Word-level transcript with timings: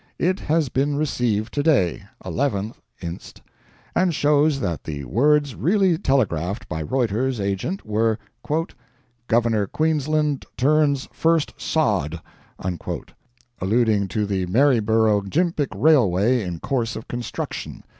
It 0.17 0.39
has 0.39 0.69
been 0.69 0.95
received 0.95 1.53
today 1.53 2.01
(11th 2.25 2.73
inst.) 3.01 3.39
and 3.95 4.15
shows 4.15 4.59
that 4.59 4.83
the 4.83 5.03
words 5.05 5.53
really 5.53 5.95
telegraphed 5.99 6.67
by 6.67 6.79
Reuter's 6.81 7.39
agent 7.39 7.85
were 7.85 8.17
"Governor 9.27 9.67
Queensland 9.67 10.45
TURNS 10.57 11.07
FIRST 11.13 11.53
SOD," 11.55 12.19
alluding 13.59 14.07
to 14.07 14.25
the 14.25 14.47
Maryborough 14.47 15.21
Gympic 15.21 15.67
Railway 15.75 16.41
in 16.45 16.57
course 16.59 16.95
of 16.95 17.07
construction. 17.07 17.83